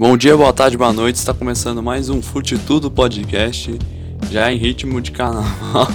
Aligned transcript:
Bom 0.00 0.16
dia, 0.16 0.34
boa 0.34 0.50
tarde, 0.50 0.78
boa 0.78 0.94
noite. 0.94 1.16
Está 1.16 1.34
começando 1.34 1.82
mais 1.82 2.08
um 2.08 2.22
Fute 2.22 2.56
Tudo 2.56 2.90
podcast, 2.90 3.78
já 4.30 4.50
em 4.50 4.56
ritmo 4.56 4.98
de 4.98 5.10
carnaval. 5.10 5.88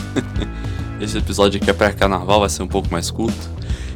Esse 1.01 1.17
episódio 1.17 1.59
aqui 1.59 1.71
é 1.71 1.73
pré-carnaval, 1.73 2.41
vai 2.41 2.49
ser 2.49 2.61
um 2.61 2.67
pouco 2.67 2.87
mais 2.91 3.09
curto. 3.09 3.49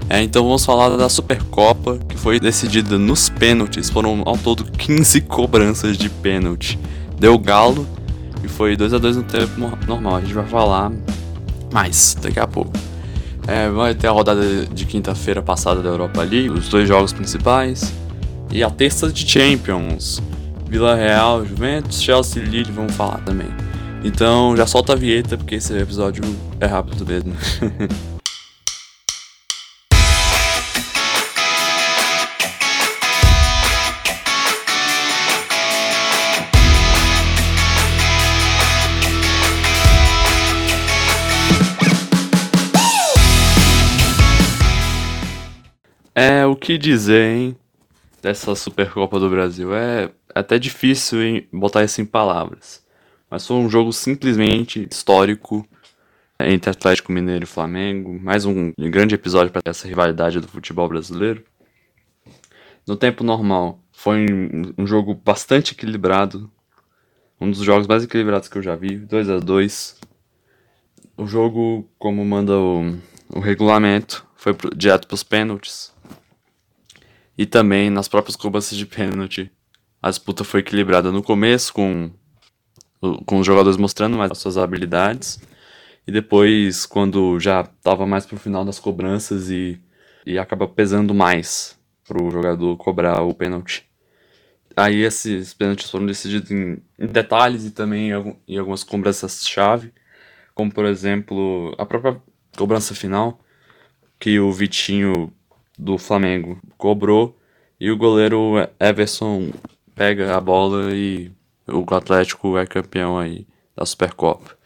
É, 0.10 0.20
então 0.24 0.44
vamos 0.44 0.66
falar 0.66 0.90
da 0.98 1.08
Supercopa, 1.10 2.00
que 2.10 2.18
foi 2.18 2.40
decidida 2.40 2.98
nos 2.98 3.30
pênaltis. 3.30 3.92
Foram 3.92 4.24
ao 4.26 4.36
todo 4.36 4.64
15 4.64 5.22
cobranças 5.22 5.96
de 5.96 6.10
pênalti. 6.10 6.80
Deu 7.20 7.38
galo 7.38 7.88
e 8.44 8.48
foi 8.48 8.76
2 8.76 8.96
a 8.96 8.98
2 8.98 9.18
no 9.18 9.24
tempo 9.24 9.60
normal. 9.86 10.16
A 10.16 10.22
gente 10.22 10.34
vai 10.34 10.48
falar 10.48 10.92
mais 11.72 12.18
daqui 12.20 12.40
a 12.40 12.48
pouco. 12.48 12.74
É, 13.48 13.70
vai 13.70 13.94
ter 13.94 14.08
a 14.08 14.12
rodada 14.12 14.66
de 14.66 14.86
quinta-feira 14.88 15.44
passada 15.44 15.84
da 15.84 15.90
Europa 15.90 16.24
League, 16.24 16.50
os 16.50 16.68
dois 16.68 16.88
jogos 16.88 17.14
principais. 17.14 17.94
E 18.52 18.64
a 18.64 18.70
terça 18.70 19.12
de 19.12 19.28
Champions. 19.28 20.22
Vila 20.68 20.96
Real, 20.96 21.46
Juventus, 21.46 22.02
Chelsea 22.02 22.42
e 22.42 22.46
Lille 22.46 22.72
vamos 22.72 22.96
falar 22.96 23.20
também. 23.20 23.48
Então 24.04 24.56
já 24.56 24.66
solta 24.66 24.94
a 24.94 24.96
vinheta 24.96 25.38
porque 25.38 25.56
esse 25.56 25.76
episódio 25.78 26.24
é 26.60 26.66
rápido 26.66 27.06
mesmo. 27.06 27.34
É 46.22 46.46
o 46.46 46.54
que 46.54 46.78
dizer, 46.78 47.34
hein? 47.34 47.56
Dessa 48.22 48.54
Supercopa 48.56 49.20
do 49.20 49.30
Brasil. 49.30 49.74
É 49.74 50.10
até 50.36 50.60
difícil 50.60 51.20
botar 51.52 51.84
isso 51.84 52.02
em 52.02 52.06
palavras. 52.06 52.86
Mas 53.30 53.46
foi 53.46 53.58
um 53.58 53.70
jogo 53.70 53.94
simplesmente 53.94 54.88
histórico 54.92 55.68
entre 56.40 56.70
Atlético 56.70 57.12
Mineiro 57.12 57.44
e 57.44 57.48
Flamengo. 57.48 58.20
Mais 58.20 58.46
um 58.46 58.74
grande 58.78 59.16
episódio 59.16 59.52
para 59.52 59.62
essa 59.66 59.88
rivalidade 59.88 60.40
do 60.40 60.48
futebol 60.48 60.88
brasileiro. 60.88 61.44
No 62.88 62.96
tempo 62.96 63.24
normal, 63.24 63.80
foi 63.92 64.26
um 64.78 64.88
jogo 64.88 65.14
bastante 65.14 65.74
equilibrado. 65.74 66.52
Um 67.40 67.52
dos 67.52 67.60
jogos 67.60 67.88
mais 67.88 68.04
equilibrados 68.04 68.50
que 68.50 68.58
eu 68.58 68.62
já 68.62 68.76
vi. 68.76 68.98
2 68.98 69.30
a 69.30 69.40
2 69.40 70.00
O 71.18 71.28
jogo, 71.28 71.90
como 71.98 72.26
manda 72.26 72.58
o, 72.58 72.98
o 73.30 73.40
regulamento, 73.40 74.26
foi 74.36 74.56
direto 74.76 75.08
para 75.08 75.16
os 75.16 75.24
pênaltis. 75.24 75.94
E 77.40 77.46
também 77.46 77.90
nas 77.90 78.10
próprias 78.10 78.36
cobranças 78.36 78.78
de 78.78 78.86
pênalti. 78.86 79.50
A 80.02 80.10
disputa 80.10 80.44
foi 80.44 80.60
equilibrada 80.60 81.10
no 81.10 81.24
começo, 81.24 81.72
com, 81.72 82.12
com 83.26 83.40
os 83.40 83.48
jogadores 83.48 83.78
mostrando 83.78 84.18
mais 84.18 84.30
as 84.30 84.40
suas 84.40 84.58
habilidades. 84.58 85.40
E 86.06 86.12
depois, 86.12 86.86
quando 86.86 87.40
já 87.40 87.62
estava 87.62 88.06
mais 88.06 88.26
pro 88.26 88.36
final 88.36 88.66
das 88.66 88.78
cobranças 88.78 89.50
e, 89.50 89.80
e 90.26 90.38
acaba 90.38 90.68
pesando 90.68 91.14
mais 91.14 91.80
pro 92.06 92.30
jogador 92.30 92.76
cobrar 92.76 93.22
o 93.22 93.34
pênalti. 93.34 93.90
Aí 94.76 95.02
esses 95.02 95.54
pênaltis 95.54 95.90
foram 95.90 96.06
decididos 96.06 96.52
em, 96.52 96.84
em 97.00 97.08
detalhes 97.08 97.64
e 97.64 97.72
também 97.72 98.12
em, 98.12 98.38
em 98.50 98.58
algumas 98.58 98.84
cobranças-chave, 98.84 99.94
como 100.54 100.74
por 100.74 100.84
exemplo 100.84 101.74
a 101.78 101.86
própria 101.86 102.22
cobrança 102.58 102.94
final, 102.94 103.40
que 104.20 104.42
o 104.42 104.52
Vitinho 104.52 105.34
do 105.80 105.98
Flamengo 105.98 106.60
cobrou 106.78 107.38
e 107.80 107.90
o 107.90 107.98
goleiro 107.98 108.56
Everson 108.78 109.52
pega 109.96 110.36
a 110.36 110.42
bola 110.42 110.94
e 110.94 111.32
o 111.66 111.86
Atlético 111.96 112.58
é 112.58 112.66
campeão 112.66 113.18
aí 113.18 113.48
da 113.76 113.86
Supercopa. 113.86 114.58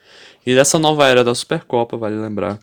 E 0.43 0.55
dessa 0.55 0.79
nova 0.79 1.07
era 1.07 1.23
da 1.23 1.35
Supercopa, 1.35 1.95
vale 1.95 2.15
lembrar 2.15 2.57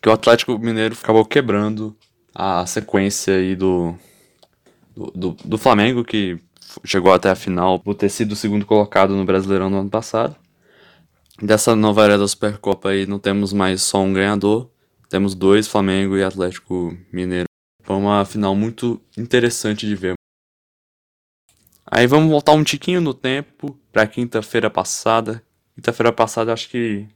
que 0.00 0.08
o 0.08 0.12
Atlético 0.12 0.58
Mineiro 0.58 0.96
acabou 1.00 1.24
quebrando 1.24 1.94
a 2.34 2.64
sequência 2.64 3.34
aí 3.34 3.54
do, 3.54 3.94
do, 4.96 5.10
do, 5.14 5.36
do 5.44 5.58
Flamengo, 5.58 6.02
que 6.02 6.38
chegou 6.84 7.12
até 7.12 7.30
a 7.30 7.34
final 7.34 7.78
por 7.78 7.94
ter 7.94 8.08
sido 8.08 8.32
o 8.32 8.36
segundo 8.36 8.64
colocado 8.64 9.14
no 9.14 9.24
Brasileirão 9.26 9.68
no 9.68 9.80
ano 9.80 9.90
passado. 9.90 10.34
Dessa 11.42 11.76
nova 11.76 12.04
era 12.04 12.16
da 12.16 12.26
Supercopa 12.26 12.90
aí 12.90 13.06
não 13.06 13.18
temos 13.18 13.52
mais 13.52 13.82
só 13.82 14.00
um 14.00 14.12
ganhador, 14.12 14.70
temos 15.08 15.34
dois, 15.34 15.68
Flamengo 15.68 16.16
e 16.16 16.22
Atlético 16.22 16.96
Mineiro. 17.12 17.49
Foi 17.90 17.96
uma 17.96 18.24
final 18.24 18.54
muito 18.54 19.00
interessante 19.18 19.84
de 19.84 19.96
ver. 19.96 20.14
Aí 21.84 22.06
vamos 22.06 22.30
voltar 22.30 22.52
um 22.52 22.62
tiquinho 22.62 23.00
no 23.00 23.12
tempo 23.12 23.76
para 23.90 24.06
quinta-feira 24.06 24.70
passada. 24.70 25.42
Quinta-feira 25.74 26.12
passada 26.12 26.52
acho 26.52 26.68
que 26.68 27.08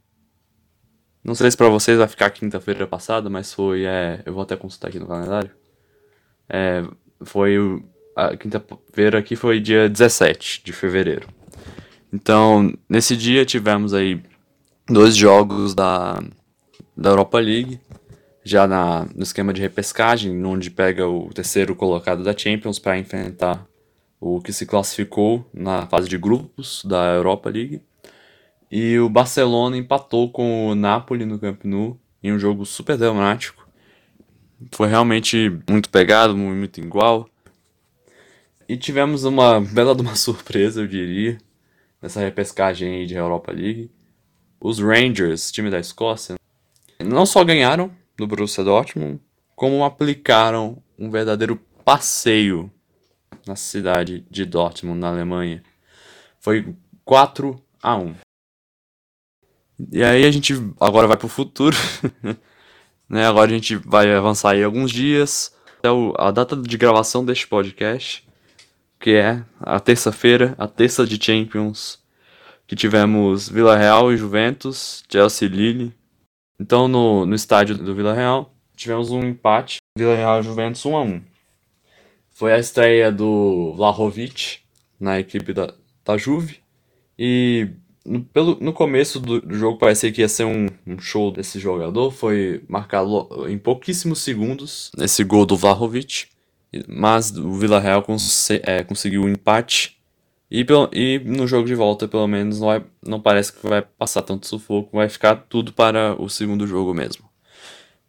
não 1.22 1.32
sei 1.36 1.48
se 1.48 1.56
para 1.56 1.68
vocês 1.68 1.96
vai 1.96 2.08
ficar 2.08 2.28
quinta-feira 2.30 2.88
passada, 2.88 3.30
mas 3.30 3.52
foi 3.52 3.84
é, 3.84 4.20
eu 4.26 4.34
vou 4.34 4.42
até 4.42 4.56
consultar 4.56 4.88
aqui 4.88 4.98
no 4.98 5.06
calendário. 5.06 5.52
É, 6.48 6.82
foi 7.20 7.56
a 8.16 8.36
quinta-feira 8.36 9.20
aqui 9.20 9.36
foi 9.36 9.60
dia 9.60 9.88
17 9.88 10.64
de 10.64 10.72
fevereiro. 10.72 11.28
Então, 12.12 12.76
nesse 12.88 13.16
dia 13.16 13.44
tivemos 13.44 13.94
aí 13.94 14.20
dois 14.88 15.14
jogos 15.14 15.72
da 15.72 16.20
da 16.96 17.10
Europa 17.10 17.38
League 17.38 17.78
já 18.44 18.66
na, 18.66 19.06
no 19.14 19.22
esquema 19.22 19.52
de 19.52 19.62
repescagem, 19.62 20.44
onde 20.44 20.70
pega 20.70 21.08
o 21.08 21.30
terceiro 21.32 21.74
colocado 21.74 22.22
da 22.22 22.36
Champions 22.36 22.78
para 22.78 22.98
enfrentar 22.98 23.66
o 24.20 24.40
que 24.40 24.52
se 24.52 24.66
classificou 24.66 25.48
na 25.52 25.86
fase 25.86 26.08
de 26.08 26.18
grupos 26.18 26.84
da 26.84 27.14
Europa 27.14 27.48
League. 27.48 27.80
E 28.70 28.98
o 28.98 29.08
Barcelona 29.08 29.76
empatou 29.76 30.30
com 30.30 30.68
o 30.68 30.74
Napoli 30.74 31.24
no 31.24 31.38
Camp 31.38 31.64
Nou 31.64 31.98
em 32.22 32.32
um 32.32 32.38
jogo 32.38 32.66
super 32.66 32.96
dramático. 32.98 33.66
Foi 34.72 34.88
realmente 34.88 35.50
muito 35.68 35.88
pegado, 35.88 36.36
muito 36.36 36.80
igual. 36.80 37.28
E 38.68 38.76
tivemos 38.76 39.24
uma 39.24 39.60
bela 39.60 39.94
de 39.94 40.02
uma 40.02 40.16
surpresa, 40.16 40.82
eu 40.82 40.86
diria, 40.86 41.38
nessa 42.00 42.20
repescagem 42.20 42.94
aí 42.94 43.06
de 43.06 43.14
Europa 43.14 43.52
League. 43.52 43.90
Os 44.60 44.78
Rangers, 44.78 45.52
time 45.52 45.70
da 45.70 45.78
Escócia, 45.78 46.36
não 46.98 47.26
só 47.26 47.44
ganharam, 47.44 47.90
do 48.16 48.26
Borussia 48.26 48.64
Dortmund, 48.64 49.20
como 49.54 49.84
aplicaram 49.84 50.82
um 50.98 51.10
verdadeiro 51.10 51.56
passeio 51.84 52.70
na 53.46 53.56
cidade 53.56 54.24
de 54.30 54.44
Dortmund, 54.44 54.98
na 54.98 55.08
Alemanha. 55.08 55.62
Foi 56.40 56.74
4 57.04 57.60
a 57.82 57.96
1. 57.96 58.14
E 59.92 60.02
aí 60.02 60.24
a 60.24 60.30
gente 60.30 60.54
agora 60.80 61.06
vai 61.06 61.16
para 61.16 61.26
o 61.26 61.30
futuro. 61.30 61.76
né? 63.08 63.26
Agora 63.26 63.50
a 63.50 63.54
gente 63.54 63.76
vai 63.76 64.12
avançar 64.12 64.52
aí 64.52 64.62
alguns 64.62 64.90
dias 64.90 65.54
até 65.78 65.88
a 66.16 66.30
data 66.30 66.56
de 66.56 66.78
gravação 66.78 67.24
deste 67.24 67.46
podcast, 67.46 68.26
que 68.98 69.10
é 69.10 69.44
a 69.60 69.78
terça-feira, 69.78 70.54
a 70.56 70.66
terça 70.66 71.06
de 71.06 71.22
Champions, 71.22 71.98
que 72.66 72.74
tivemos 72.74 73.48
Vila 73.48 73.76
Real 73.76 74.10
e 74.10 74.16
Juventus, 74.16 75.04
Chelsea 75.10 75.46
e 75.46 75.50
Lille, 75.50 75.94
então, 76.60 76.88
no, 76.88 77.26
no 77.26 77.34
estádio 77.34 77.76
do 77.76 77.94
Vila 77.94 78.14
Real, 78.14 78.54
tivemos 78.76 79.10
um 79.10 79.22
empate, 79.22 79.78
Vila 79.96 80.14
Real 80.14 80.42
Juventus 80.42 80.84
1 80.84 80.96
a 80.96 81.02
1 81.02 81.22
Foi 82.30 82.52
a 82.52 82.58
estreia 82.58 83.10
do 83.10 83.72
Vlahovic 83.76 84.58
na 84.98 85.18
equipe 85.18 85.52
da, 85.52 85.74
da 86.04 86.16
Juve. 86.16 86.60
E 87.18 87.68
no, 88.04 88.22
pelo, 88.22 88.58
no 88.60 88.72
começo 88.72 89.18
do, 89.18 89.40
do 89.40 89.54
jogo 89.54 89.78
parecia 89.78 90.12
que 90.12 90.20
ia 90.20 90.28
ser 90.28 90.44
um, 90.44 90.68
um, 90.86 90.98
show 90.98 91.30
desse 91.30 91.58
jogador. 91.58 92.10
Foi 92.10 92.62
marcado 92.68 93.48
em 93.48 93.58
pouquíssimos 93.58 94.20
segundos 94.20 94.90
esse 94.98 95.24
gol 95.24 95.46
do 95.46 95.56
Vlahovic. 95.56 96.26
Mas 96.88 97.30
o 97.30 97.52
Vila 97.52 97.78
Real 97.78 98.02
cons 98.02 98.50
é, 98.50 98.82
conseguiu 98.82 99.22
o 99.22 99.26
um 99.26 99.28
empate 99.28 99.96
e, 100.50 100.64
e 100.92 101.18
no 101.18 101.46
jogo 101.46 101.66
de 101.66 101.74
volta, 101.74 102.06
pelo 102.06 102.26
menos, 102.26 102.60
não, 102.60 102.66
vai, 102.66 102.84
não 103.06 103.20
parece 103.20 103.52
que 103.52 103.66
vai 103.66 103.82
passar 103.82 104.22
tanto 104.22 104.46
sufoco, 104.46 104.96
vai 104.96 105.08
ficar 105.08 105.36
tudo 105.48 105.72
para 105.72 106.20
o 106.20 106.28
segundo 106.28 106.66
jogo 106.66 106.94
mesmo. 106.94 107.28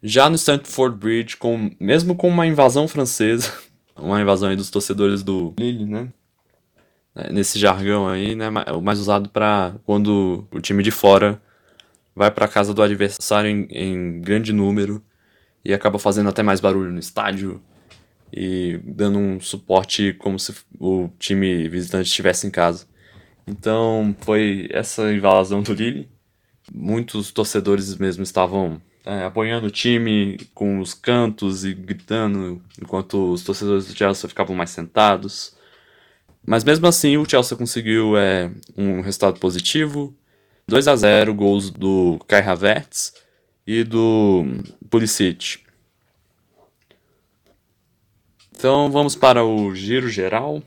Já 0.04 0.30
no 0.30 0.36
Stamford 0.36 0.98
Bridge, 0.98 1.38
com, 1.38 1.72
mesmo 1.80 2.16
com 2.16 2.28
uma 2.28 2.46
invasão 2.46 2.88
francesa, 2.88 3.52
uma 3.98 4.22
invasão 4.22 4.50
aí 4.50 4.56
dos 4.56 4.70
torcedores 4.70 5.24
do 5.24 5.54
Lille, 5.58 5.86
né? 5.86 6.10
É, 7.16 7.32
nesse 7.32 7.58
jargão 7.58 8.08
aí, 8.08 8.36
né? 8.36 8.50
O 8.76 8.82
mais 8.82 9.00
usado 9.00 9.30
para 9.30 9.76
quando 9.86 10.46
o 10.52 10.60
time 10.60 10.84
de 10.84 10.92
fora 10.92 11.42
vai 12.16 12.30
para 12.30 12.48
casa 12.48 12.74
do 12.74 12.84
adversário 12.84 13.50
em, 13.50 13.68
em 13.72 14.22
grande 14.22 14.54
número 14.54 15.02
e 15.64 15.74
acaba 15.74 15.98
fazendo 15.98 16.30
até 16.30 16.44
mais 16.44 16.60
barulho 16.60 16.92
no 16.92 17.00
estádio, 17.00 17.62
e 18.36 18.78
dando 18.84 19.18
um 19.18 19.40
suporte 19.40 20.14
como 20.14 20.38
se 20.38 20.54
o 20.78 21.10
time 21.18 21.70
visitante 21.70 22.10
estivesse 22.10 22.46
em 22.46 22.52
casa. 22.52 22.86
Então 23.48 24.14
foi 24.20 24.68
essa 24.72 25.14
invasão 25.14 25.64
do 25.64 25.74
Lille. 25.74 26.10
Muitos 26.74 27.32
torcedores 27.32 27.96
mesmo 27.96 28.24
estavam 28.24 28.82
é, 29.06 29.24
apoiando 29.24 29.68
o 29.68 29.72
time 29.72 30.38
com 30.54 30.80
os 30.80 30.94
cantos 30.94 31.64
e 31.64 31.74
gritando, 31.74 32.62
enquanto 32.82 33.32
os 33.32 33.42
torcedores 33.42 33.88
do 33.88 33.96
Chelsea 33.96 34.28
ficavam 34.28 34.54
mais 34.54 34.72
sentados. 34.72 35.56
Mas 36.46 36.66
mesmo 36.66 36.88
assim, 36.88 37.16
o 37.16 37.28
Chelsea 37.28 37.58
conseguiu 37.58 38.18
é, 38.18 38.52
um 38.76 39.00
resultado 39.00 39.40
positivo. 39.40 40.14
2 40.68 40.88
a 40.90 40.96
0 40.96 41.34
gols 41.34 41.70
do 41.70 42.20
Kai 42.28 42.42
Havertz 42.42 43.14
e 43.66 43.84
do 43.84 44.44
Pulisic. 44.90 45.65
Então 48.58 48.90
vamos 48.90 49.16
para 49.16 49.44
o 49.44 49.76
giro 49.76 50.10
geral. 50.10 50.64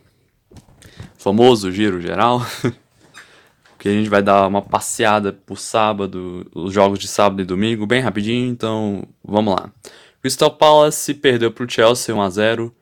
famoso 1.16 1.72
giro 1.72 2.00
geral. 2.00 2.40
que 3.78 3.88
a 3.88 3.92
gente 3.92 4.08
vai 4.08 4.22
dar 4.22 4.46
uma 4.46 4.60
passeada 4.60 5.32
por 5.32 5.58
sábado, 5.58 6.46
os 6.54 6.72
jogos 6.72 6.98
de 6.98 7.06
sábado 7.06 7.40
e 7.40 7.44
domingo, 7.44 7.86
bem 7.86 8.00
rapidinho, 8.00 8.50
então 8.50 9.04
vamos 9.24 9.54
lá. 9.54 9.72
Crystal 10.20 10.50
Palace 10.50 11.14
perdeu 11.14 11.52
para 11.52 11.64
o 11.64 11.70
Chelsea 11.70 12.14
1 12.14 12.20
a 12.20 12.30
0. 12.30 12.76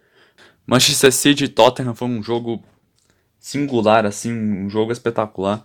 Manchester 0.67 1.12
City 1.12 1.44
e 1.44 1.49
Tottenham 1.49 1.94
foi 1.94 2.08
um 2.08 2.23
jogo 2.23 2.62
singular 3.38 4.06
assim, 4.06 4.32
um 4.32 4.69
jogo 4.69 4.91
espetacular. 4.91 5.64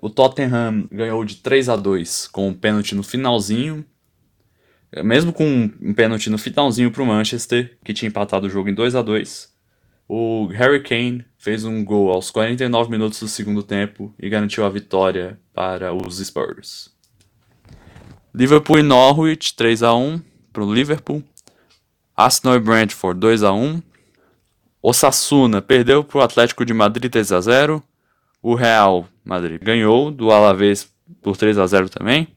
O 0.00 0.08
Tottenham 0.08 0.86
ganhou 0.92 1.24
de 1.24 1.36
3 1.36 1.68
a 1.70 1.76
2 1.76 2.28
com 2.28 2.48
um 2.48 2.54
pênalti 2.54 2.94
no 2.94 3.02
finalzinho. 3.02 3.84
Mesmo 5.04 5.32
com 5.32 5.70
um 5.80 5.92
pênalti 5.94 6.30
no 6.30 6.38
finalzinho 6.38 6.90
para 6.90 7.02
o 7.02 7.06
Manchester, 7.06 7.76
que 7.84 7.92
tinha 7.92 8.08
empatado 8.08 8.46
o 8.46 8.50
jogo 8.50 8.68
em 8.68 8.74
2 8.74 8.94
a 8.94 9.02
2 9.02 9.58
o 10.08 10.46
Harry 10.46 10.82
Kane 10.82 11.24
fez 11.36 11.64
um 11.64 11.84
gol 11.84 12.10
aos 12.10 12.30
49 12.30 12.90
minutos 12.90 13.20
do 13.20 13.28
segundo 13.28 13.62
tempo 13.62 14.14
e 14.18 14.28
garantiu 14.30 14.64
a 14.64 14.70
vitória 14.70 15.38
para 15.52 15.92
os 15.92 16.18
Spurs. 16.18 16.90
Liverpool 18.34 18.78
e 18.78 18.82
Norwich 18.82 19.54
3 19.54 19.82
a 19.82 19.94
1 19.94 20.20
para 20.50 20.64
o 20.64 20.72
Liverpool. 20.72 21.22
Arsenal 22.16 22.56
e 22.56 22.60
Brentford 22.60 23.20
2 23.20 23.42
a 23.42 23.52
1. 23.52 23.82
Osasuna 24.80 25.60
perdeu 25.60 26.02
para 26.02 26.18
o 26.18 26.22
Atlético 26.22 26.64
de 26.64 26.72
Madrid 26.72 27.10
3 27.10 27.32
a 27.32 27.40
0. 27.40 27.82
O 28.42 28.54
Real 28.54 29.06
Madrid 29.22 29.60
ganhou 29.62 30.10
do 30.10 30.30
Alavés 30.30 30.90
por 31.20 31.36
3 31.36 31.58
a 31.58 31.66
0 31.66 31.90
também. 31.90 32.28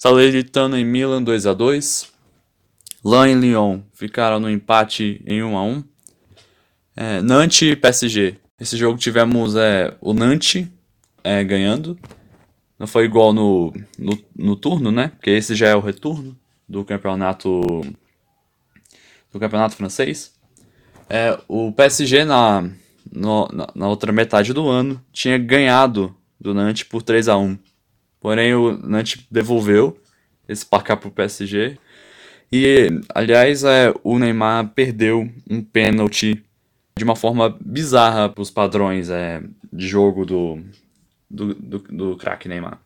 Salernitana 0.00 0.80
e 0.80 0.84
Milan 0.84 1.22
2 1.22 1.46
a 1.46 1.52
2. 1.52 2.10
Lan 3.04 3.28
e 3.28 3.34
Lyon 3.34 3.82
ficaram 3.92 4.40
no 4.40 4.48
empate 4.48 5.22
em 5.26 5.42
1 5.42 5.58
a 5.58 5.62
1. 5.62 5.84
É, 6.96 7.20
Nantes 7.20 7.70
e 7.70 7.76
PSG. 7.76 8.38
Esse 8.58 8.78
jogo 8.78 8.98
tivemos 8.98 9.54
é, 9.56 9.94
o 10.00 10.14
Nantes 10.14 10.66
é, 11.22 11.44
ganhando. 11.44 11.98
Não 12.78 12.86
foi 12.86 13.04
igual 13.04 13.34
no, 13.34 13.74
no, 13.98 14.18
no, 14.34 14.56
turno, 14.56 14.90
né? 14.90 15.08
Porque 15.08 15.32
esse 15.32 15.54
já 15.54 15.68
é 15.68 15.76
o 15.76 15.80
retorno 15.80 16.34
do 16.66 16.82
campeonato 16.82 17.60
do 19.30 19.38
campeonato 19.38 19.76
francês. 19.76 20.32
É, 21.10 21.38
o 21.46 21.72
PSG 21.72 22.24
na, 22.24 22.70
no, 23.12 23.46
na, 23.52 23.68
na, 23.74 23.86
outra 23.86 24.12
metade 24.12 24.54
do 24.54 24.66
ano 24.66 24.98
tinha 25.12 25.36
ganhado 25.36 26.16
do 26.40 26.54
Nantes 26.54 26.84
por 26.84 27.02
3 27.02 27.28
a 27.28 27.36
1 27.36 27.58
Porém, 28.20 28.54
o 28.54 28.76
Nantes 28.76 29.26
devolveu 29.30 29.98
esse 30.46 30.64
placar 30.64 30.98
para 30.98 31.08
o 31.08 31.12
PSG. 31.12 31.78
E, 32.52 32.88
aliás, 33.14 33.64
é, 33.64 33.94
o 34.02 34.18
Neymar 34.18 34.68
perdeu 34.74 35.28
um 35.48 35.62
pênalti 35.62 36.44
de 36.96 37.04
uma 37.04 37.16
forma 37.16 37.56
bizarra 37.60 38.28
para 38.28 38.42
os 38.42 38.50
padrões 38.50 39.08
é, 39.08 39.42
de 39.72 39.88
jogo 39.88 40.26
do, 40.26 40.58
do, 41.30 41.54
do, 41.54 41.78
do 41.78 42.16
craque 42.16 42.48
Neymar. 42.48 42.78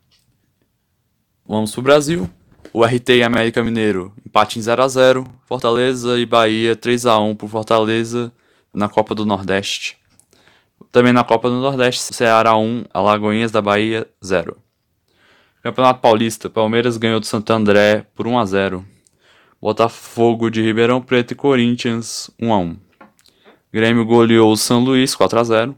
Vamos 1.46 1.72
para 1.72 1.81
o 1.81 1.82
Brasil. 1.84 2.31
O 2.72 2.84
RT 2.84 3.10
e 3.10 3.22
América 3.22 3.62
Mineiro 3.62 4.12
empate 4.26 4.58
em 4.58 4.62
0 4.62 4.82
a 4.82 4.88
0 4.88 5.26
Fortaleza 5.46 6.19
e 6.19 6.26
Bahia 6.26 6.75
3 6.75 7.06
a 7.06 7.19
1 7.19 7.36
por 7.36 7.48
Fortaleza 7.48 8.32
na 8.72 8.88
Copa 8.88 9.14
do 9.14 9.25
Nordeste. 9.25 9.96
Também 10.90 11.12
na 11.12 11.25
Copa 11.25 11.48
do 11.48 11.60
Nordeste, 11.60 12.14
Ceará 12.14 12.56
1, 12.56 12.84
Alagoinhas 12.92 13.50
da 13.50 13.60
Bahia 13.60 14.06
0. 14.25 14.56
Campeonato 15.64 16.00
Paulista, 16.00 16.50
Palmeiras 16.50 16.99
ganhou 16.99 17.19
do 17.19 17.25
Santo 17.25 17.50
André 17.50 18.06
por 18.14 18.26
1 18.26 18.38
a 18.38 18.44
0. 18.44 18.84
Botafogo 19.58 20.50
de 20.50 20.61
Ribeirão 20.61 21.00
Preto 21.00 21.31
e 21.31 21.34
Corinthians 21.34 22.31
1 22.38 22.52
a 22.52 22.58
1. 22.58 22.76
Grêmio 23.72 24.05
goleou 24.05 24.52
o 24.52 24.58
São 24.58 24.84
Luís 24.84 25.14
4 25.14 25.38
a 25.38 25.43
0. 25.43 25.76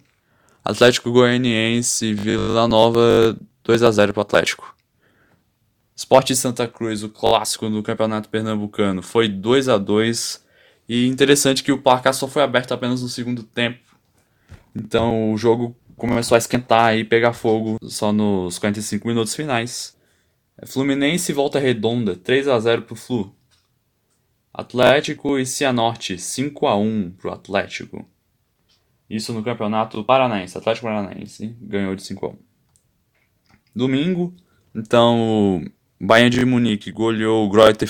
Atlético 0.65 1.13
Goianiense 1.13 2.07
e 2.07 2.15
Vila 2.15 2.67
Nova 2.67 3.39
2 3.63 3.83
a 3.85 3.93
0 3.93 4.13
para 4.13 4.23
o 4.23 4.23
Atlético. 4.23 4.75
Esporte 5.95 6.33
de 6.33 6.37
Santa 6.37 6.67
Cruz, 6.67 7.05
o 7.05 7.09
clássico 7.09 7.71
do 7.71 7.81
Campeonato 7.81 8.29
Pernambucano, 8.29 9.05
foi 9.05 9.29
2 9.29 9.69
a 9.69 9.79
2 9.79 10.45
e 10.89 11.07
interessante 11.07 11.63
que 11.63 11.71
o 11.71 11.81
placar 11.81 12.13
só 12.13 12.27
foi 12.27 12.43
aberto 12.43 12.75
apenas 12.75 13.03
no 13.03 13.09
segundo 13.09 13.45
tempo. 13.45 13.79
Então 14.75 15.33
o 15.33 15.39
jogo 15.39 15.77
começou 15.97 16.35
a 16.35 16.39
esquentar 16.39 16.97
e 16.97 17.05
pegar 17.05 17.33
fogo 17.33 17.79
só 17.83 18.13
nos 18.13 18.59
45 18.59 19.07
minutos 19.09 19.35
finais. 19.35 19.97
Fluminense 20.67 21.33
volta 21.33 21.59
redonda, 21.59 22.17
3 22.17 22.49
a 22.49 22.59
0 22.59 22.83
para 22.83 22.95
o 22.95 22.97
Flu. 22.97 23.35
Atlético 24.53 25.39
e 25.39 25.45
Cianorte, 25.45 26.19
5 26.19 26.67
a 26.67 26.77
1 26.77 27.11
pro 27.19 27.33
Atlético. 27.33 28.09
Isso 29.09 29.33
no 29.33 29.43
Campeonato 29.43 30.03
Paranaense. 30.03 30.57
Atlético 30.57 30.87
Paranaense 30.87 31.55
ganhou 31.61 31.95
de 31.95 32.03
5 32.03 32.27
a 32.27 32.29
1. 32.31 32.37
Domingo, 33.75 34.35
então, 34.75 35.65
Bayern 36.01 36.31
de 36.31 36.45
Munique 36.45 36.91
goleou 36.91 37.47
o 37.47 37.51
Greuther 37.51 37.89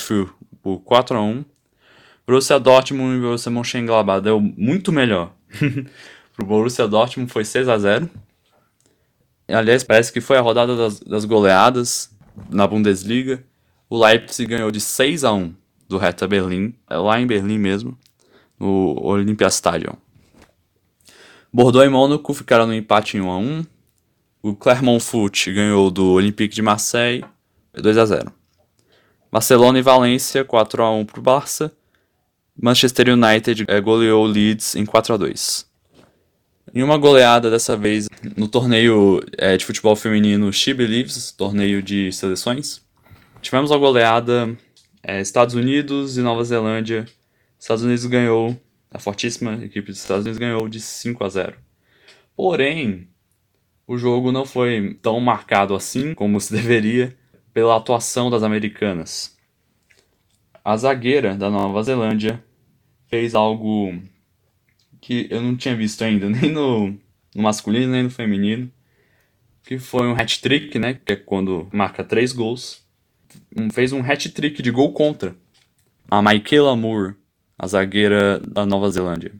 por 0.62 0.80
4 0.80 1.16
a 1.16 1.22
1. 1.22 1.44
Borussia 2.26 2.58
Dortmund 2.58 3.16
e 3.16 3.20
Borussia 3.20 3.50
Mönchengladbach 3.50 4.20
deu 4.20 4.40
muito 4.40 4.92
melhor. 4.92 5.32
pro 6.36 6.44
Borussia 6.44 6.86
Dortmund 6.86 7.32
foi 7.32 7.44
6 7.44 7.68
a 7.68 7.78
0. 7.78 8.10
Aliás, 9.48 9.82
parece 9.82 10.12
que 10.12 10.20
foi 10.20 10.36
a 10.36 10.40
rodada 10.40 10.76
das, 10.76 11.00
das 11.00 11.24
goleadas 11.24 12.10
na 12.50 12.66
Bundesliga. 12.66 13.42
O 13.88 14.04
Leipzig 14.04 14.46
ganhou 14.46 14.70
de 14.70 14.80
6 14.80 15.24
a 15.24 15.32
1 15.32 15.54
do 15.88 15.96
Hertha 15.96 16.26
Berlim, 16.26 16.74
é 16.90 16.96
lá 16.96 17.20
em 17.20 17.26
Berlim 17.26 17.58
mesmo, 17.58 17.96
no 18.58 19.00
Olympiastadion. 19.00 19.94
Bordeaux 21.52 21.86
e 21.86 21.88
Mônaco 21.88 22.34
ficaram 22.34 22.66
no 22.66 22.74
empate 22.74 23.16
em 23.16 23.20
1 23.20 23.30
a 23.30 23.38
1. 23.38 23.66
O 24.42 24.54
Clermont 24.54 25.02
Foot 25.02 25.52
ganhou 25.52 25.90
do 25.90 26.12
Olympique 26.12 26.54
de 26.54 26.60
Marseille 26.60 27.24
2 27.72 27.96
a 27.96 28.04
0. 28.04 28.32
Barcelona 29.30 29.78
e 29.78 29.82
Valência 29.82 30.44
4 30.44 30.82
a 30.82 30.90
1 30.90 31.06
para 31.06 31.20
o 31.20 31.22
Barça. 31.22 31.72
Manchester 32.60 33.08
United 33.10 33.64
é, 33.68 33.80
goleou 33.80 34.24
o 34.24 34.26
Leeds 34.26 34.74
em 34.74 34.84
4 34.84 35.14
a 35.14 35.16
2. 35.16 35.65
Em 36.76 36.82
uma 36.82 36.98
goleada 36.98 37.50
dessa 37.50 37.74
vez 37.74 38.06
no 38.36 38.46
torneio 38.46 39.24
é, 39.38 39.56
de 39.56 39.64
futebol 39.64 39.96
feminino 39.96 40.52
She 40.52 40.74
Believes, 40.74 41.32
torneio 41.32 41.82
de 41.82 42.12
seleções, 42.12 42.84
tivemos 43.40 43.72
a 43.72 43.78
goleada 43.78 44.54
é, 45.02 45.18
Estados 45.22 45.54
Unidos 45.54 46.18
e 46.18 46.20
Nova 46.20 46.44
Zelândia. 46.44 47.06
Estados 47.58 47.82
Unidos 47.82 48.04
ganhou, 48.04 48.54
a 48.90 48.98
fortíssima 48.98 49.54
equipe 49.64 49.86
dos 49.86 50.00
Estados 50.00 50.26
Unidos 50.26 50.38
ganhou 50.38 50.68
de 50.68 50.78
5 50.78 51.24
a 51.24 51.30
0. 51.30 51.56
Porém, 52.36 53.08
o 53.86 53.96
jogo 53.96 54.30
não 54.30 54.44
foi 54.44 54.98
tão 55.00 55.18
marcado 55.18 55.74
assim 55.74 56.12
como 56.12 56.38
se 56.38 56.52
deveria 56.52 57.16
pela 57.54 57.78
atuação 57.78 58.28
das 58.28 58.42
americanas. 58.42 59.34
A 60.62 60.76
zagueira 60.76 61.34
da 61.34 61.48
Nova 61.48 61.82
Zelândia 61.82 62.44
fez 63.08 63.34
algo 63.34 63.98
que 65.06 65.28
eu 65.30 65.40
não 65.40 65.54
tinha 65.56 65.76
visto 65.76 66.02
ainda, 66.02 66.26
nem 66.28 66.50
no, 66.50 66.88
no 67.32 67.42
masculino 67.42 67.92
nem 67.92 68.02
no 68.02 68.10
feminino, 68.10 68.68
que 69.62 69.78
foi 69.78 70.08
um 70.08 70.16
hat-trick, 70.16 70.80
né, 70.80 70.94
que 70.94 71.12
é 71.12 71.16
quando 71.16 71.68
marca 71.72 72.02
três 72.02 72.32
gols 72.32 72.84
fez 73.72 73.92
um 73.92 74.00
hat-trick 74.00 74.60
de 74.60 74.70
gol 74.72 74.92
contra. 74.92 75.36
A 76.10 76.20
Michaela 76.20 76.74
Moore, 76.74 77.14
a 77.56 77.68
zagueira 77.68 78.40
da 78.40 78.66
Nova 78.66 78.90
Zelândia. 78.90 79.32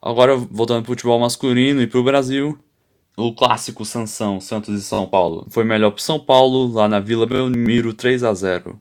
Agora, 0.00 0.34
voltando 0.36 0.82
para 0.82 0.92
o 0.92 0.94
futebol 0.94 1.20
masculino 1.20 1.82
e 1.82 1.86
para 1.86 2.00
o 2.00 2.04
Brasil, 2.04 2.58
o 3.16 3.34
clássico 3.34 3.84
Sansão, 3.84 4.40
Santos 4.40 4.78
e 4.78 4.82
São 4.82 5.06
Paulo. 5.06 5.46
Foi 5.50 5.64
melhor 5.64 5.90
para 5.90 6.02
São 6.02 6.18
Paulo, 6.18 6.72
lá 6.72 6.88
na 6.88 7.00
Vila 7.00 7.26
Belmiro, 7.26 7.92
3 7.92 8.24
a 8.24 8.32
0 8.32 8.80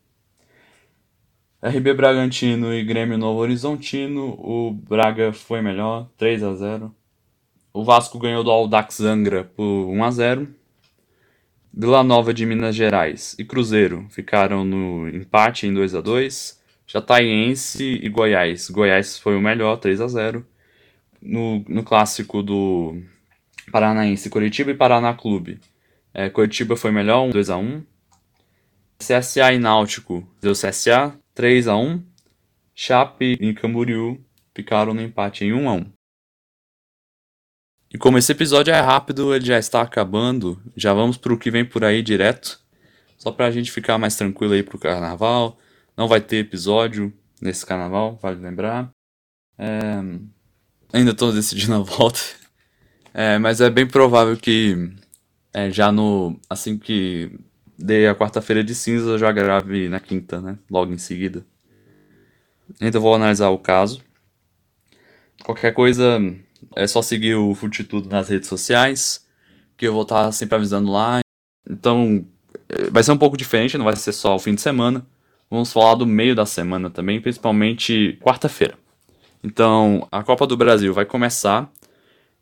RB 1.65 1.93
Bragantino 1.93 2.73
e 2.73 2.83
Grêmio 2.83 3.17
Novo 3.17 3.39
Horizontino, 3.39 4.31
o 4.37 4.73
Braga 4.73 5.31
foi 5.31 5.61
melhor, 5.61 6.09
3 6.17 6.43
a 6.43 6.53
0 6.55 6.93
O 7.73 7.85
Vasco 7.85 8.19
ganhou 8.19 8.43
do 8.43 8.51
Aldax 8.51 8.99
Angra 8.99 9.45
por 9.45 9.63
1 9.63 10.03
a 10.03 10.11
0 10.11 10.47
Vila 11.73 12.03
Nova 12.03 12.33
de 12.33 12.45
Minas 12.45 12.75
Gerais 12.75 13.33
e 13.39 13.45
Cruzeiro 13.45 14.05
ficaram 14.09 14.65
no 14.65 15.07
empate 15.07 15.65
em 15.65 15.73
2 15.73 15.95
a 15.95 16.01
2 16.01 16.61
Jataiense 16.85 17.97
e 18.03 18.09
Goiás. 18.09 18.69
Goiás 18.69 19.17
foi 19.17 19.37
o 19.37 19.41
melhor, 19.41 19.77
3 19.77 20.01
a 20.01 20.07
0 20.09 20.45
No, 21.21 21.63
no 21.69 21.81
clássico 21.81 22.43
do 22.43 23.01
Paranaense, 23.71 24.29
Curitiba 24.29 24.71
e 24.71 24.75
Paraná 24.75 25.13
Clube. 25.13 25.61
É, 26.13 26.29
Curitiba 26.29 26.75
foi 26.75 26.91
melhor, 26.91 27.29
2 27.31 27.49
a 27.49 27.55
1 27.55 27.83
CSA 28.99 29.53
e 29.53 29.59
Náutico 29.59 30.27
deu 30.41 30.51
CSA, 30.51 31.17
3 31.33 31.67
a 31.67 31.75
1 31.75 32.03
Chape 32.75 33.37
e 33.39 33.53
Camboriú 33.53 34.23
ficaram 34.55 34.93
no 34.93 35.01
empate 35.01 35.45
em 35.45 35.53
1 35.53 35.69
a 35.69 35.73
1 35.73 35.91
E 37.91 37.97
como 37.97 38.17
esse 38.17 38.31
episódio 38.31 38.73
é 38.73 38.79
rápido, 38.79 39.33
ele 39.33 39.45
já 39.45 39.57
está 39.57 39.81
acabando, 39.81 40.61
já 40.75 40.93
vamos 40.93 41.17
pro 41.17 41.37
que 41.37 41.51
vem 41.51 41.65
por 41.65 41.83
aí 41.83 42.01
direto. 42.01 42.59
Só 43.17 43.31
pra 43.31 43.51
gente 43.51 43.71
ficar 43.71 43.97
mais 43.97 44.15
tranquilo 44.15 44.53
aí 44.53 44.63
pro 44.63 44.77
carnaval. 44.77 45.57
Não 45.95 46.07
vai 46.07 46.19
ter 46.19 46.37
episódio 46.37 47.13
nesse 47.41 47.65
carnaval, 47.65 48.19
vale 48.21 48.39
lembrar. 48.41 48.89
É... 49.57 50.01
Ainda 50.91 51.13
tô 51.13 51.31
decidindo 51.31 51.75
a 51.75 51.79
volta. 51.79 52.19
É, 53.15 53.37
mas 53.37 53.61
é 53.61 53.69
bem 53.69 53.85
provável 53.85 54.35
que 54.35 54.91
é, 55.53 55.69
já 55.69 55.91
no. 55.91 56.39
Assim 56.49 56.79
que 56.79 57.31
dei 57.77 58.07
a 58.07 58.15
quarta-feira 58.15 58.63
de 58.63 58.73
cinza, 58.75 59.11
eu 59.11 59.17
já 59.17 59.31
grave 59.31 59.89
na 59.89 59.99
quinta, 59.99 60.39
né? 60.41 60.57
Logo 60.69 60.93
em 60.93 60.97
seguida. 60.97 61.45
Ainda 62.79 62.99
vou 62.99 63.13
analisar 63.13 63.49
o 63.49 63.57
caso. 63.57 64.01
Qualquer 65.43 65.73
coisa, 65.73 66.19
é 66.75 66.87
só 66.87 67.01
seguir 67.01 67.35
o 67.35 67.53
Fute 67.53 67.83
Tudo 67.83 68.09
nas 68.09 68.29
redes 68.29 68.47
sociais, 68.47 69.25
que 69.75 69.87
eu 69.87 69.93
vou 69.93 70.03
estar 70.03 70.31
sempre 70.31 70.55
avisando 70.55 70.91
lá. 70.91 71.19
Então, 71.69 72.25
é, 72.69 72.89
vai 72.89 73.03
ser 73.03 73.11
um 73.11 73.17
pouco 73.17 73.37
diferente, 73.37 73.77
não 73.77 73.85
vai 73.85 73.95
ser 73.95 74.13
só 74.13 74.35
o 74.35 74.39
fim 74.39 74.55
de 74.55 74.61
semana. 74.61 75.05
Vamos 75.49 75.71
falar 75.71 75.95
do 75.95 76.07
meio 76.07 76.35
da 76.35 76.45
semana 76.45 76.89
também, 76.89 77.21
principalmente 77.21 78.17
quarta-feira. 78.21 78.75
Então, 79.43 80.07
a 80.11 80.23
Copa 80.23 80.47
do 80.47 80.57
Brasil 80.57 80.93
vai 80.93 81.05
começar 81.05 81.71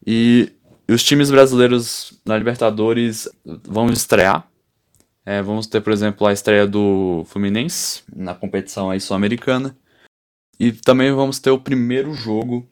e 0.06 0.52
os 0.88 1.04
times 1.04 1.32
brasileiros 1.32 2.20
na 2.26 2.38
Libertadores 2.38 3.28
vão 3.64 3.90
estrear. 3.90 4.48
É, 5.26 5.42
vamos 5.42 5.68
ter, 5.68 5.82
por 5.82 5.94
exemplo, 5.94 6.26
a 6.26 6.34
estreia 6.34 6.66
do 6.66 7.24
Fluminense 7.28 8.04
na 8.14 8.34
competição 8.34 8.90
aí 8.90 9.00
sul-americana. 9.00 9.76
E 10.60 10.72
também 10.72 11.12
vamos 11.12 11.40
ter 11.40 11.52
o 11.52 11.60
primeiro 11.60 12.14
jogo 12.14 12.68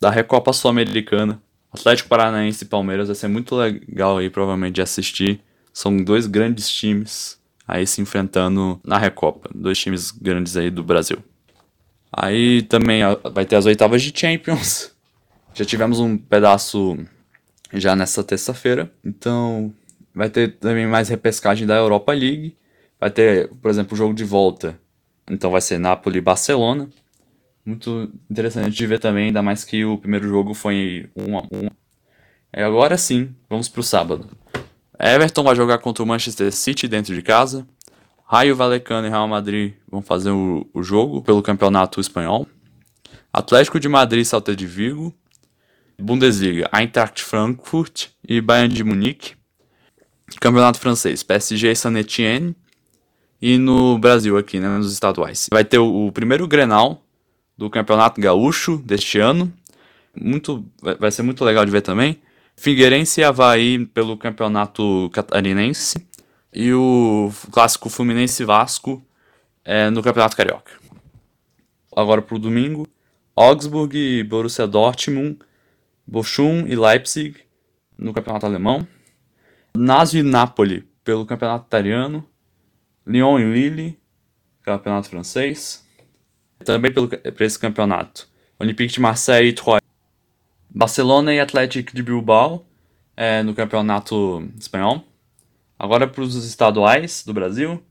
da 0.00 0.10
Recopa 0.10 0.52
Sul-Americana. 0.52 1.40
Atlético 1.72 2.08
Paranaense 2.08 2.64
e 2.64 2.68
Palmeiras 2.68 3.08
vai 3.08 3.16
ser 3.16 3.28
muito 3.28 3.56
legal 3.56 4.18
aí, 4.18 4.30
provavelmente, 4.30 4.76
de 4.76 4.82
assistir. 4.82 5.40
São 5.72 5.96
dois 5.96 6.26
grandes 6.26 6.68
times 6.68 7.40
aí 7.66 7.86
se 7.86 8.00
enfrentando 8.00 8.80
na 8.84 8.98
Recopa. 8.98 9.50
Dois 9.52 9.78
times 9.78 10.10
grandes 10.12 10.56
aí 10.56 10.70
do 10.70 10.84
Brasil. 10.84 11.18
Aí 12.12 12.62
também 12.62 13.02
vai 13.32 13.44
ter 13.44 13.56
as 13.56 13.66
oitavas 13.66 14.02
de 14.02 14.16
Champions. 14.16 14.92
Já 15.54 15.64
tivemos 15.64 16.00
um 16.00 16.16
pedaço 16.16 16.96
já 17.72 17.94
nessa 17.96 18.22
terça-feira. 18.22 18.92
Então 19.04 19.72
vai 20.14 20.30
ter 20.30 20.56
também 20.56 20.86
mais 20.86 21.08
repescagem 21.08 21.66
da 21.66 21.74
Europa 21.74 22.12
League. 22.12 22.56
Vai 23.00 23.10
ter, 23.10 23.48
por 23.60 23.70
exemplo, 23.70 23.94
o 23.94 23.96
jogo 23.96 24.14
de 24.14 24.24
volta. 24.24 24.78
Então 25.28 25.50
vai 25.50 25.60
ser 25.60 25.78
Napoli 25.78 26.18
e 26.18 26.22
Barcelona. 26.22 26.88
Muito 27.64 28.10
interessante 28.30 28.76
de 28.76 28.86
ver 28.86 28.98
também, 28.98 29.26
ainda 29.26 29.42
mais 29.42 29.64
que 29.64 29.84
o 29.84 29.96
primeiro 29.96 30.28
jogo 30.28 30.52
foi 30.52 31.08
1 31.16 31.38
a 31.38 31.42
1 31.42 31.70
E 32.56 32.62
agora 32.62 32.96
sim, 32.98 33.34
vamos 33.48 33.68
pro 33.68 33.82
sábado. 33.82 34.28
Everton 34.98 35.42
vai 35.42 35.56
jogar 35.56 35.78
contra 35.78 36.04
o 36.04 36.06
Manchester 36.06 36.52
City 36.52 36.86
dentro 36.86 37.14
de 37.14 37.22
casa. 37.22 37.66
Raio 38.26 38.54
Valecano 38.54 39.06
e 39.06 39.10
Real 39.10 39.26
Madrid 39.26 39.74
vão 39.90 40.02
fazer 40.02 40.30
o, 40.30 40.68
o 40.72 40.82
jogo 40.82 41.22
pelo 41.22 41.42
campeonato 41.42 42.00
espanhol. 42.00 42.46
Atlético 43.32 43.80
de 43.80 43.88
Madrid 43.88 44.24
Salta 44.24 44.54
de 44.54 44.66
Vigo. 44.66 45.14
Bundesliga, 45.98 46.68
Eintracht 46.72 47.22
Frankfurt 47.22 48.08
e 48.28 48.40
Bayern 48.40 48.74
de 48.74 48.84
Munique. 48.84 49.36
Campeonato 50.40 50.78
francês, 50.78 51.22
PSG 51.22 51.72
e 51.72 51.76
Saint-Etienne. 51.76 52.56
E 53.40 53.58
no 53.58 53.98
Brasil 53.98 54.38
aqui, 54.38 54.58
né, 54.58 54.68
nos 54.68 54.92
estaduais. 54.92 55.48
Vai 55.52 55.64
ter 55.64 55.78
o, 55.78 56.06
o 56.06 56.12
primeiro 56.12 56.48
Grenal 56.48 57.02
do 57.56 57.68
Campeonato 57.68 58.20
Gaúcho 58.20 58.78
deste 58.78 59.18
ano. 59.18 59.52
Muito, 60.18 60.64
vai 60.98 61.10
ser 61.10 61.22
muito 61.22 61.44
legal 61.44 61.64
de 61.64 61.70
ver 61.70 61.82
também. 61.82 62.20
Figueirense 62.56 63.20
e 63.20 63.24
Havaí 63.24 63.84
pelo 63.86 64.16
Campeonato 64.16 65.10
Catarinense. 65.12 65.96
E 66.52 66.72
o 66.72 67.32
clássico 67.50 67.90
Fluminense 67.90 68.44
Vasco 68.44 69.02
é, 69.64 69.90
no 69.90 70.02
Campeonato 70.02 70.36
Carioca. 70.36 70.72
Agora 71.94 72.22
pro 72.22 72.38
domingo. 72.38 72.86
Augsburg 73.36 73.96
e 73.96 74.22
Borussia 74.22 74.66
Dortmund. 74.66 75.38
Bochum 76.06 76.66
e 76.66 76.76
Leipzig 76.76 77.40
no 77.98 78.12
Campeonato 78.12 78.46
Alemão. 78.46 78.86
Lazio 79.76 80.20
e 80.20 80.22
Napoli 80.22 80.88
pelo 81.02 81.26
Campeonato 81.26 81.66
Italiano. 81.66 82.28
Lyon 83.06 83.38
e 83.38 83.52
Lille, 83.52 83.98
Campeonato 84.62 85.10
Francês 85.10 85.84
também 86.64 86.90
para 86.90 87.44
esse 87.44 87.58
campeonato. 87.58 88.26
Olympique 88.58 88.92
de 88.92 89.00
Marseille 89.00 89.50
e 89.50 89.52
Troyes. 89.52 89.82
Barcelona 90.70 91.34
e 91.34 91.38
Atlético 91.38 91.94
de 91.94 92.02
Bilbao 92.02 92.66
é, 93.16 93.42
no 93.42 93.54
campeonato 93.54 94.48
espanhol. 94.58 95.04
Agora 95.78 96.06
para 96.06 96.22
os 96.22 96.34
estaduais 96.34 97.22
do 97.24 97.34
Brasil. 97.34 97.82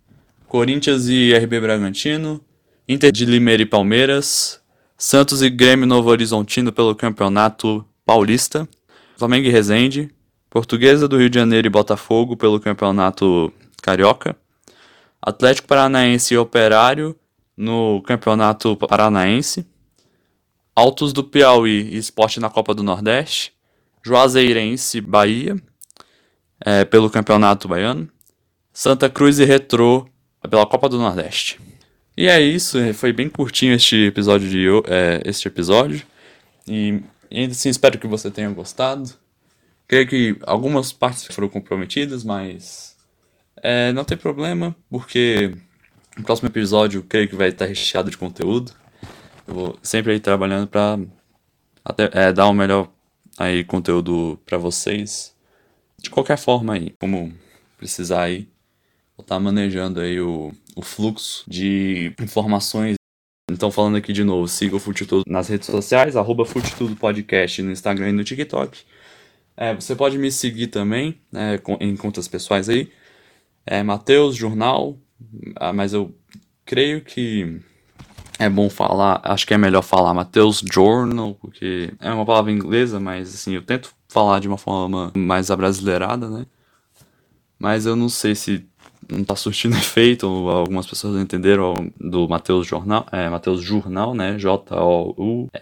Corinthians 0.48 1.08
e 1.08 1.34
RB 1.34 1.60
Bragantino. 1.60 2.42
Inter 2.88 3.12
de 3.12 3.26
Limeira 3.26 3.62
e 3.62 3.66
Palmeiras. 3.66 4.62
Santos 4.98 5.42
e 5.42 5.50
Grêmio 5.50 5.86
Novo 5.86 6.10
Horizontino 6.10 6.72
pelo 6.72 6.96
campeonato 6.96 7.86
paulista. 8.06 8.68
Flamengo 9.18 9.48
e 9.48 9.52
Resende. 9.52 10.10
Portuguesa 10.54 11.08
do 11.08 11.18
Rio 11.18 11.32
de 11.32 11.40
Janeiro 11.40 11.66
e 11.66 11.70
Botafogo 11.70 12.38
pelo 12.38 12.60
campeonato 12.60 13.52
carioca. 13.82 14.36
Atlético 15.20 15.68
Paranaense 15.68 16.36
e 16.36 16.38
Operário 16.38 17.16
no 17.58 18.04
Campeonato 18.04 18.78
Paranaense, 18.78 19.66
Altos 20.76 21.12
do 21.12 21.24
Piauí 21.24 21.90
e 21.92 21.98
Esporte 21.98 22.40
na 22.40 22.52
Copa 22.52 22.76
do 22.76 22.84
Nordeste, 22.84 23.52
Juazeirense 24.06 25.02
Bahia, 25.02 25.56
é, 26.64 26.86
pelo 26.86 27.10
Campeonato 27.10 27.68
Baiano, 27.68 28.08
Santa 28.72 29.10
Cruz 29.10 29.40
e 29.40 29.46
Retrô 29.46 30.08
pela 30.48 30.68
Copa 30.68 30.88
do 30.88 31.00
Nordeste. 31.00 31.60
E 32.16 32.28
é 32.28 32.40
isso, 32.40 32.78
foi 32.94 33.12
bem 33.12 33.28
curtinho 33.28 33.74
este 33.74 34.06
episódio 34.06 34.48
de 34.48 34.68
é, 34.86 35.20
este 35.26 35.48
episódio. 35.48 36.06
E 36.68 37.02
ainda 37.32 37.54
assim 37.54 37.70
espero 37.70 37.98
que 37.98 38.06
você 38.06 38.30
tenha 38.30 38.52
gostado. 38.52 39.23
Creio 39.94 40.08
que 40.08 40.36
algumas 40.42 40.92
partes 40.92 41.28
foram 41.28 41.48
comprometidas, 41.48 42.24
mas 42.24 42.98
é, 43.62 43.94
não 43.94 44.04
tem 44.04 44.18
problema, 44.18 44.76
porque 44.90 45.54
no 46.18 46.24
próximo 46.24 46.50
episódio, 46.50 47.04
creio 47.04 47.30
que 47.30 47.36
vai 47.36 47.50
estar 47.50 47.68
recheado 47.68 48.10
de 48.10 48.18
conteúdo. 48.18 48.72
Eu 49.48 49.54
vou 49.54 49.80
sempre 49.84 50.14
aí 50.14 50.20
trabalhando 50.20 50.68
para 50.68 50.98
é, 52.12 52.34
dar 52.34 52.50
um 52.50 52.54
melhor 52.54 52.90
aí 53.38 53.64
conteúdo 53.64 54.40
para 54.48 54.58
vocês. 54.58 55.36
De 56.02 56.10
qualquer 56.10 56.40
forma 56.40 56.74
aí, 56.74 56.96
como 57.00 57.32
precisar 57.78 58.24
aí, 58.24 58.50
vou 59.16 59.22
estar 59.22 59.40
manejando 59.40 60.00
aí 60.00 60.20
o, 60.20 60.52
o 60.76 60.82
fluxo 60.82 61.44
de 61.48 62.16
informações. 62.20 62.96
Então 63.52 63.70
falando 63.70 63.98
aqui 63.98 64.12
de 64.12 64.24
novo, 64.24 64.48
siga 64.48 64.76
o 64.76 64.80
Fute 64.80 65.06
Tudo 65.06 65.24
nas 65.28 65.50
redes 65.50 65.68
sociais, 65.68 66.16
arroba 66.16 66.48
Fute 66.48 66.76
Tudo 66.76 66.96
Podcast 66.96 67.62
no 67.62 67.72
Instagram 67.72 68.10
e 68.10 68.14
no 68.14 68.24
TikTok. 68.24 68.84
É, 69.56 69.74
você 69.74 69.96
pode 69.96 70.18
me 70.18 70.32
seguir 70.32 70.68
também 70.68 71.22
né, 71.32 71.60
em 71.80 71.96
contas 71.96 72.28
pessoais 72.28 72.70
aí. 72.70 72.92
É 73.66 73.82
Matheus 73.84 74.36
Jornal, 74.36 74.98
ah, 75.56 75.72
mas 75.72 75.94
eu 75.94 76.14
creio 76.66 77.02
que 77.02 77.60
é 78.40 78.50
bom 78.50 78.70
falar, 78.70 79.22
acho 79.24 79.46
que 79.48 79.54
é 79.54 79.58
melhor 79.58 79.82
falar 79.84 80.14
Mateus 80.14 80.62
Journal, 80.72 81.36
porque 81.36 81.94
é 82.00 82.12
uma 82.12 82.26
palavra 82.26 82.52
inglesa, 82.52 83.00
mas 83.00 83.34
assim, 83.34 83.54
eu 83.56 83.62
tento 83.62 83.94
falar 84.10 84.40
de 84.40 84.48
uma 84.48 84.58
forma 84.58 85.12
mais 85.16 85.50
abrasileirada, 85.52 86.30
né? 86.30 86.46
Mas 87.60 87.86
eu 87.86 87.96
não 87.96 88.10
sei 88.10 88.36
se 88.36 88.66
não 89.10 89.24
tá 89.24 89.36
surtindo 89.36 89.76
efeito, 89.78 90.26
algumas 90.28 90.88
pessoas 90.88 91.22
entenderam 91.22 91.92
do 92.00 92.28
Mateus 92.28 92.68
Jornal, 92.68 93.06
é, 93.12 93.30
Mateus 93.30 93.62
Jornal, 93.62 94.14
né? 94.14 94.38
J-O-U-R-N-A-L. 94.38 95.54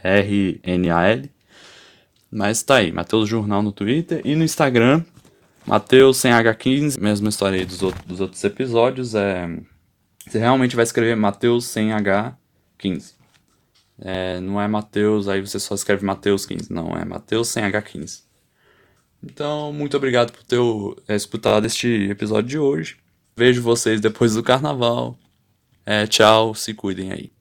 Mas 2.31 2.63
tá 2.63 2.75
aí, 2.75 2.91
Mateus 2.91 3.27
Jornal 3.27 3.61
no 3.61 3.73
Twitter 3.73 4.21
e 4.23 4.35
no 4.35 4.43
Instagram, 4.43 5.03
Mateus 5.65 6.17
sem 6.17 6.31
H15, 6.31 6.99
mesma 6.99 7.27
história 7.27 7.59
aí 7.59 7.65
dos, 7.65 7.83
outros, 7.83 8.05
dos 8.05 8.21
outros 8.21 8.43
episódios. 8.43 9.13
É, 9.13 9.49
você 10.25 10.39
realmente 10.39 10.75
vai 10.75 10.83
escrever 10.83 11.15
Mateus 11.15 11.65
sem 11.65 11.89
H15. 11.89 13.15
É, 13.99 14.39
não 14.39 14.59
é 14.61 14.67
Mateus, 14.67 15.27
aí 15.27 15.41
você 15.41 15.59
só 15.59 15.75
escreve 15.75 16.05
Mateus 16.05 16.45
15. 16.45 16.71
Não, 16.71 16.95
é 16.95 17.03
Mateus 17.03 17.49
sem 17.49 17.63
H15. 17.63 18.23
Então, 19.23 19.71
muito 19.73 19.95
obrigado 19.97 20.31
por 20.31 20.43
ter 20.43 20.57
é, 21.07 21.15
escutado 21.15 21.65
este 21.65 22.09
episódio 22.09 22.49
de 22.49 22.57
hoje. 22.57 22.97
Vejo 23.35 23.61
vocês 23.61 24.01
depois 24.01 24.33
do 24.33 24.41
carnaval. 24.41 25.17
É, 25.85 26.07
tchau, 26.07 26.55
se 26.55 26.73
cuidem 26.73 27.11
aí. 27.11 27.31